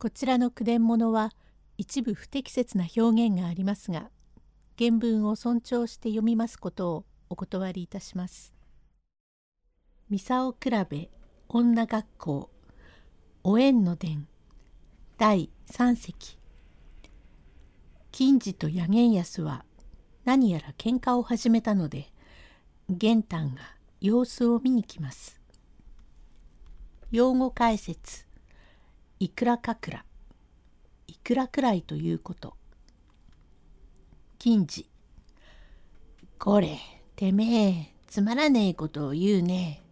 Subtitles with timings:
[0.00, 1.32] こちらの句伝物は
[1.76, 4.10] 一部不適切な表現がありますが
[4.78, 8.54] 原文を尊重して読みますことをお断りいたします。
[10.08, 11.10] ミサオ比べ
[11.48, 12.50] 女学校
[13.42, 14.28] お縁の伝
[15.18, 16.38] 第三席
[18.12, 19.64] 金次と八玄安は
[20.24, 22.12] 何やら喧嘩を始めたので
[22.88, 23.62] 玄丹が
[24.00, 25.40] 様子を見に来ます。
[27.10, 28.27] 用語解説
[29.20, 30.04] いくらかくら。
[31.08, 32.54] いくらくらいということ。
[34.38, 34.88] 金次。
[36.38, 36.78] これ
[37.16, 39.82] てめえつまらねえことを言うね。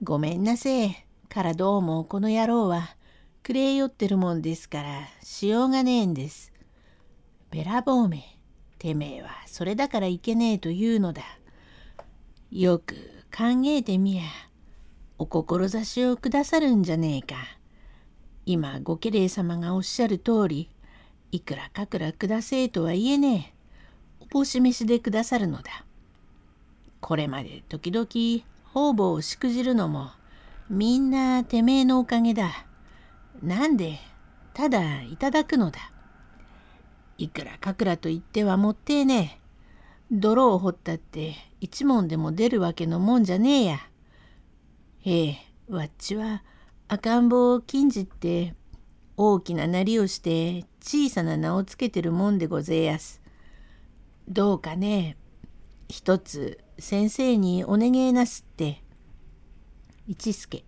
[0.00, 1.06] ごめんなせえ。
[1.28, 2.96] からどうもこの野郎は
[3.42, 6.52] くれよってるもんですからしようがねえんです。
[7.50, 8.38] べらぼうめ
[8.78, 11.22] てめえはそれだからいけねえというのだ。
[12.52, 12.94] よく
[13.36, 14.22] 考えてみや
[15.18, 17.55] お志をくださるんじゃねえか。
[18.48, 20.70] 今ご家来様がおっしゃる通り
[21.32, 24.24] いくらかくらくだせえとは言えねえ。
[24.24, 25.84] おぼし飯でくださるのだ。
[27.00, 28.06] これまで時々
[28.72, 30.10] 方々をしくじるのも
[30.70, 32.66] みんなてめえのおかげだ。
[33.42, 33.98] なんで
[34.54, 35.90] ただいただくのだ。
[37.18, 39.46] いくらかくらと言ってはもってえねえ。
[40.12, 43.78] 泥を掘ったって一文でも出るわけのもんじゃねえや。
[45.00, 45.36] へえ、
[45.68, 46.44] わっちは
[46.88, 48.54] 赤ん坊を禁じって
[49.16, 53.20] 大きななりをして小さな名をつけてるもんでごぜやす。
[54.28, 55.16] どうかね
[55.88, 58.82] 一つ先生にお願えなすって。
[60.06, 60.64] 一助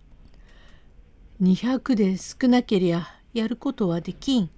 [1.40, 4.50] 200で少なけりゃやることはできん。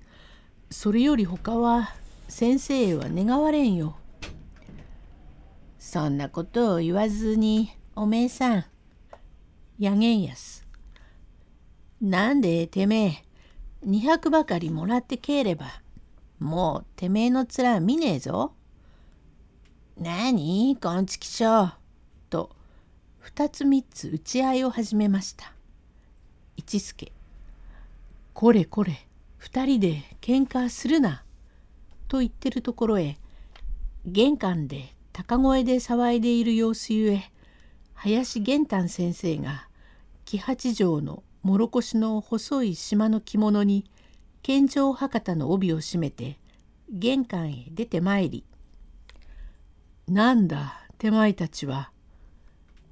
[0.71, 1.95] それより他は
[2.29, 3.97] 先生は願われんよ。
[5.79, 8.65] そんなことを言わずにおめえさん。
[9.79, 10.70] やげんやす。
[12.01, 13.25] なんでてめ
[13.85, 15.83] え200ばかりもらってければ
[16.39, 18.55] もうてめえの面見ねえぞ。
[19.99, 21.73] なにこんちきしょう。
[22.31, 22.57] と
[23.19, 25.53] 二つ三つ打ち合いを始めました。
[26.57, 27.13] 一助
[28.33, 31.23] これこれ二人で喧嘩するな。
[32.09, 33.19] と言ってるところへ
[34.07, 37.31] 玄関で高声で騒いでいる様子ゆえ
[37.93, 39.69] 林玄丹先生が
[40.25, 43.91] 木八条のもろこしの細い島の着物に
[44.43, 46.39] 献上博多の帯を締めて
[46.91, 48.45] 玄関へ出てまいり
[50.09, 51.91] 「なんだ手前たちは」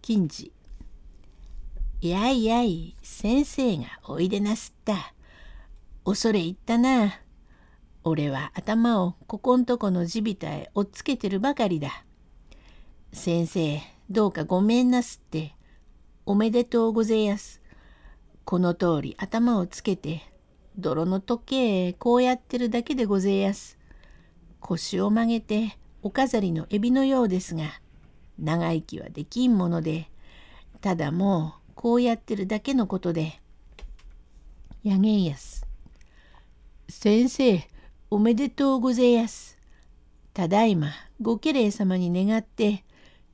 [0.03, 0.53] 金次
[2.00, 5.15] 「やいやい先生がおいでなすった。
[6.04, 7.20] 恐れ入ったな。
[8.04, 12.04] 俺は頭をここんとこの地びたへおっつけてるばかりだ。
[13.12, 15.56] 先生どうかごめんなすって。
[16.25, 17.60] おめでとうごぜやす。
[18.48, 20.22] この通り頭をつけて
[20.78, 23.76] 泥の時計こうやってるだけでごぜやす。
[24.60, 27.64] 腰を曲げてお飾りのエビのようですが
[28.38, 30.09] 長生きはできんもので
[30.81, 33.38] ただもうこうやってるだけのことで。
[34.82, 35.66] やげんやす。
[36.88, 37.69] 先生
[38.09, 39.59] おめでとうごぜやす。
[40.32, 42.86] ただいまご家来様に願って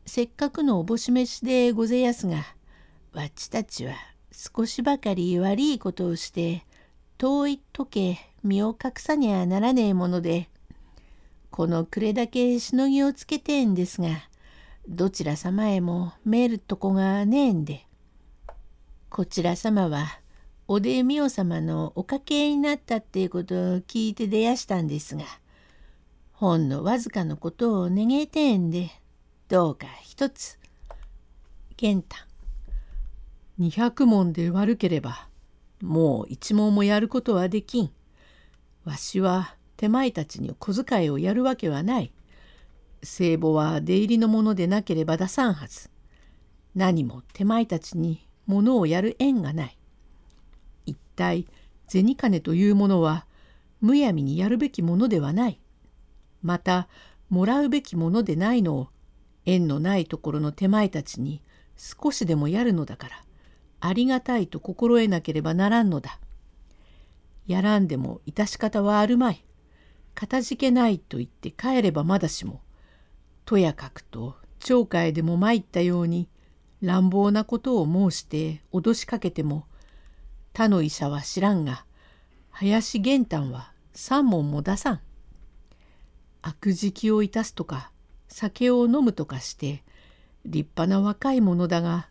[0.07, 2.39] せっかくのおぼし飯でごぜやすが
[3.13, 3.95] わっちたちは
[4.37, 6.65] 少しばかり悪いことをして
[7.19, 10.49] 遠いとけ身を隠さにゃならねえもので
[11.53, 14.09] この暮れだけしのぎをつけてんですが
[14.89, 17.87] どちら様へもめるとこがねえんで
[19.09, 20.19] こちら様は
[20.67, 25.25] おでみお様のおかけになったっていうことを聞いて出やしたんですが
[26.33, 28.91] ほんのわずかのことを願えてんで
[29.49, 30.59] どうか一つ
[31.77, 32.34] 玄太。
[33.61, 35.29] 200問で悪ければ
[35.81, 37.91] もう一問もやることはできん。
[38.85, 42.13] わしは手前たちに小遣いをやるわけはない。
[43.03, 45.91] 聖母は出入りのものでなければ出さんはず。
[46.75, 49.79] 何も手前たちに物をやる縁がない。
[50.87, 51.47] 一体
[51.87, 53.27] 銭金というものは
[53.81, 55.61] むやみにやるべきものではない。
[56.43, 56.89] また
[57.29, 58.89] もらうべきものでないのを
[59.45, 61.43] 縁のないところの手前たちに
[61.77, 63.25] 少しでもやるのだから
[63.87, 66.19] ありがたいと心得なければならんのだ。
[67.47, 69.45] やらんでも致し方はあるまい。
[70.15, 72.63] かたじけないと言って帰ればまだしも、
[73.45, 76.31] とやかくと町会でも参ったように
[76.81, 79.67] 乱暴なことを申して脅しかけても、
[80.55, 81.85] 他の医者は知らんが、
[82.53, 85.01] 林玄丹は三文も出さん。
[86.41, 87.91] 悪食をいたすとか、
[88.29, 89.85] 酒を飲むとかして、
[90.47, 92.09] 立派な若い者だが、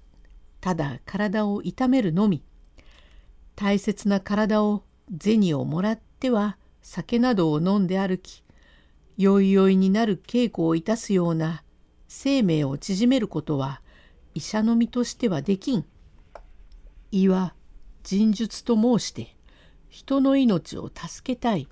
[0.63, 2.41] ただ体を痛めるのみ
[3.53, 4.85] 大切な体を
[5.21, 8.45] 銭をもらっては酒などを飲んで歩き
[9.17, 11.63] よいよいになる稽古をいたすような
[12.07, 13.81] 生命を縮めることは
[14.35, 15.83] 医者の身としてはできん。
[17.11, 17.55] 胃は
[18.03, 19.35] 人術と申して
[19.89, 21.67] 人の命を助けたい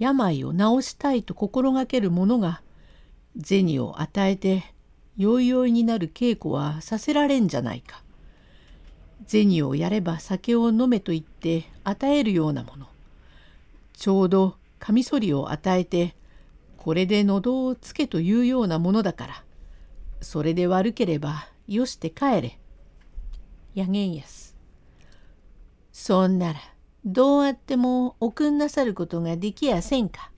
[0.00, 2.60] 病を治したいと心がける者が
[3.40, 4.64] 銭を与えて
[5.16, 8.02] よいよいになる稽古はさせられんじゃないか。
[9.26, 12.86] 銭をやれば酒を飲めと言って与えるようなもの。
[13.92, 16.14] ちょうどカミソリを与えて
[16.76, 19.44] これで喉をつけというようなものだから
[20.20, 22.58] それで悪ければよして帰れ。
[23.74, 24.56] やげんやす。
[25.92, 26.60] そんなら
[27.04, 30.30] どうあってもおくんなさることができやせんか。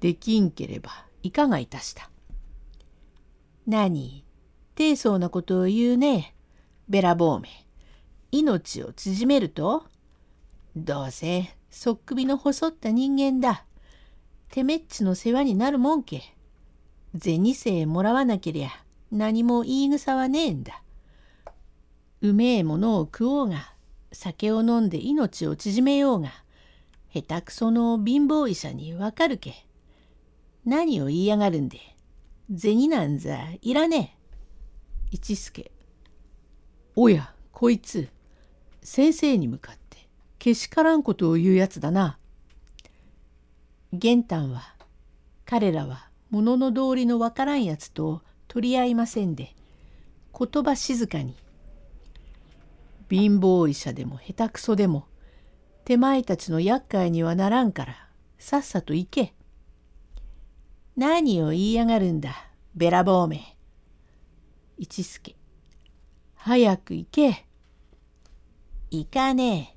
[0.00, 2.10] できんければいかがいたした。
[3.66, 4.24] 何、
[4.74, 6.34] 低層なことを言うね。
[6.88, 7.48] べらぼうめ。
[8.30, 9.84] 命を縮めると
[10.74, 13.64] どうせそっくびの細った人間だ。
[14.50, 16.22] てめっちの世話になるもんけ。
[17.18, 18.70] 銭せもらわなけりゃ
[19.10, 20.82] 何も言い草はねえんだ。
[22.22, 23.74] うめえものを食おうが、
[24.12, 26.30] 酒を飲んで命を縮めようが、
[27.12, 29.66] 下手くその貧乏医者にわかるけ。
[30.64, 31.78] 何を言いやがるんで。
[32.56, 35.08] 銭なんざいらねえ。
[35.10, 35.71] 一助。
[36.94, 38.08] おや、こいつ、
[38.82, 40.08] 先生に向かって、
[40.38, 42.18] けしからんことを言うやつだな。
[43.94, 44.74] 玄丹は、
[45.46, 49.54] 彼らは物の道理のわからんやつと取り合いませんで、
[50.38, 51.34] 言葉静かに、
[53.08, 55.06] 貧乏医者でも下手くそでも、
[55.84, 59.32] 手前たちの厄介にはならんから、さっさと行け。
[60.94, 62.34] 何を言いやがるんだ、
[62.74, 63.56] べらぼうめ。
[64.76, 65.34] 一助。
[66.44, 67.46] 早く行け。
[68.90, 69.76] 行かね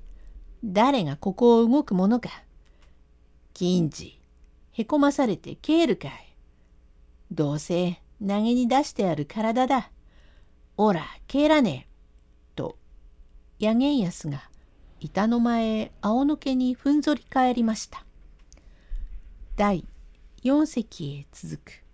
[0.64, 2.28] 誰がここを動くものか。
[3.54, 4.20] 金次、
[4.72, 6.36] へこまされて帰るかい。
[7.30, 9.92] どうせ投げに出してある体だ。
[10.76, 12.56] おら、帰らねえ。
[12.56, 12.76] と、
[13.60, 14.50] やげんやすが
[14.98, 18.04] 板の前へ青の毛にふんぞり返りました。
[19.54, 19.86] 第
[20.42, 21.85] 四席へ続く。